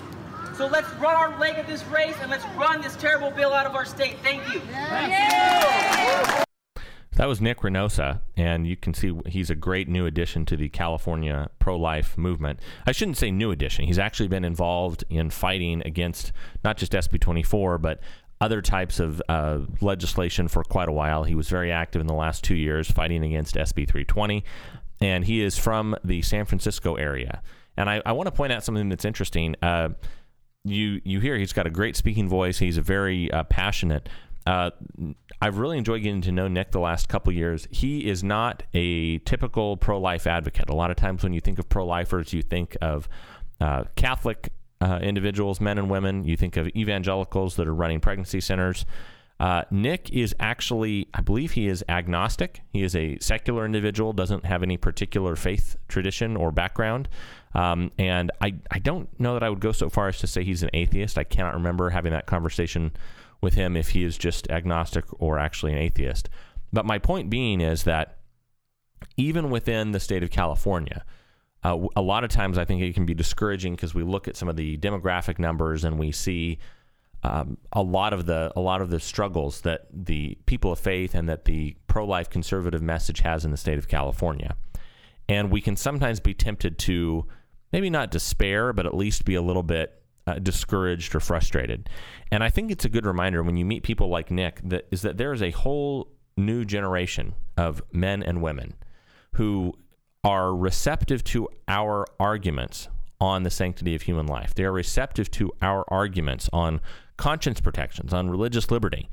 [0.59, 3.65] So let's run our leg of this race and let's run this terrible bill out
[3.65, 4.17] of our state.
[4.25, 4.61] Thank you.
[7.13, 10.69] That was Nick Reynosa, and you can see he's a great new addition to the
[10.69, 12.59] California pro life movement.
[12.89, 13.85] I shouldn't say new addition.
[13.85, 16.33] He's actually been involved in fighting against
[16.65, 18.01] not just SB 24, but
[18.41, 21.23] other types of uh, legislation for quite a while.
[21.23, 24.43] He was very active in the last two years fighting against SB 320,
[25.01, 27.43] and he is from the San Francisco area.
[27.77, 29.55] And I, I want to point out something that's interesting.
[29.63, 29.91] Uh,
[30.71, 32.59] you you hear he's got a great speaking voice.
[32.59, 34.09] He's a very uh, passionate.
[34.47, 34.71] Uh,
[35.43, 37.69] I've really enjoyed getting to know Nick the last couple years.
[37.71, 40.71] He is not a typical pro-life advocate.
[40.71, 43.09] A lot of times when you think of pro-lifers, you think of
[43.61, 44.51] uh, Catholic
[44.81, 46.25] uh, individuals, men and women.
[46.25, 48.87] You think of evangelicals that are running pregnancy centers.
[49.41, 52.63] Uh, Nick is actually, I believe he is agnostic.
[52.73, 57.09] He is a secular individual, doesn't have any particular faith tradition or background.
[57.55, 60.45] Um, and I, I don't know that I would go so far as to say
[60.45, 61.17] he's an atheist.
[61.19, 62.93] I cannot remember having that conversation
[63.41, 66.29] with him if he is just agnostic or actually an atheist.
[66.73, 68.19] But my point being is that
[69.17, 71.05] even within the state of California,
[71.65, 74.37] uh, a lot of times I think it can be discouraging because we look at
[74.37, 76.59] some of the demographic numbers and we see
[77.25, 81.15] um, a lot of the a lot of the struggles that the people of faith
[81.15, 84.57] and that the pro-life conservative message has in the state of California,
[85.29, 87.27] and we can sometimes be tempted to
[87.73, 91.89] maybe not despair, but at least be a little bit uh, discouraged or frustrated.
[92.31, 95.03] And I think it's a good reminder when you meet people like Nick that is
[95.03, 98.75] that there is a whole new generation of men and women
[99.35, 99.75] who
[100.25, 102.89] are receptive to our arguments
[103.21, 104.55] on the sanctity of human life.
[104.55, 106.81] They are receptive to our arguments on
[107.17, 109.09] conscience protections, on religious liberty.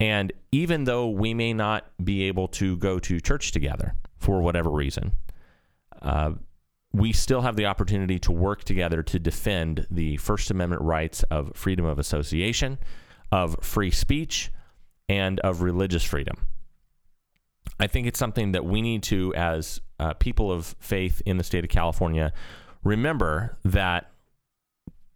[0.00, 4.70] And even though we may not be able to go to church together for whatever
[4.70, 5.12] reason,
[6.02, 6.32] uh,
[6.92, 11.52] we still have the opportunity to work together to defend the First Amendment rights of
[11.54, 12.78] freedom of association,
[13.30, 14.50] of free speech,
[15.08, 16.48] and of religious freedom.
[17.78, 21.44] I think it's something that we need to, as uh, people of faith in the
[21.44, 22.32] state of California,
[22.82, 24.10] remember that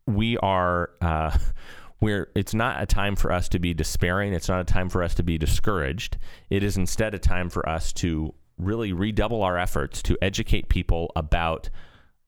[0.06, 0.90] we are.
[1.00, 1.36] Uh,
[2.00, 4.32] we're, it's not a time for us to be despairing.
[4.32, 6.16] It's not a time for us to be discouraged.
[6.48, 8.32] It is instead a time for us to
[8.64, 11.70] really redouble our efforts to educate people about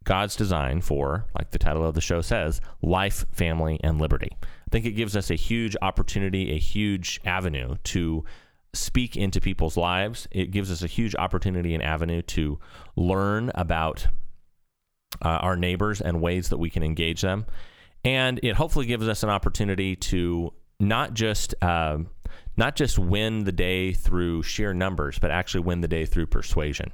[0.05, 4.37] God's design for, like the title of the show says, life, family, and liberty.
[4.43, 8.25] I think it gives us a huge opportunity, a huge avenue to
[8.73, 10.27] speak into people's lives.
[10.31, 12.59] It gives us a huge opportunity and avenue to
[12.97, 14.07] learn about
[15.25, 17.47] uh, our neighbors and ways that we can engage them
[18.05, 21.99] and it hopefully gives us an opportunity to not just uh,
[22.57, 26.93] not just win the day through sheer numbers, but actually win the day through persuasion.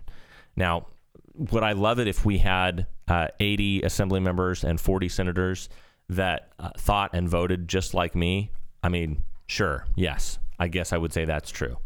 [0.56, 0.86] Now,
[1.34, 5.68] would I love it if we had uh, 80 assembly members and 40 senators
[6.08, 8.50] that uh, thought and voted just like me?
[8.82, 11.78] I mean, sure, yes, I guess I would say that's true.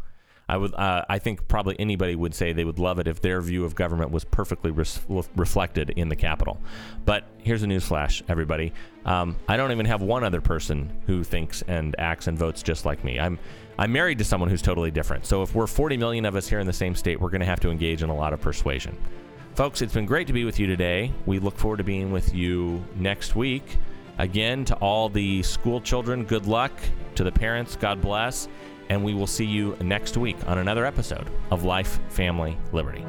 [0.49, 0.73] I would.
[0.73, 3.75] Uh, I think probably anybody would say they would love it if their view of
[3.75, 6.59] government was perfectly reflected in the Capitol.
[7.05, 8.73] But here's a newsflash, everybody.
[9.05, 12.85] Um, I don't even have one other person who thinks and acts and votes just
[12.85, 13.19] like me.
[13.19, 13.39] I'm
[13.77, 15.25] I'm married to someone who's totally different.
[15.25, 17.47] So if we're 40 million of us here in the same state, we're going to
[17.47, 18.97] have to engage in a lot of persuasion.
[19.55, 21.11] Folks, it's been great to be with you today.
[21.25, 23.77] We look forward to being with you next week.
[24.17, 26.71] Again, to all the school children, good luck.
[27.15, 28.47] To the parents, God bless
[28.89, 33.03] and we will see you next week on another episode of Life, Family, Liberty.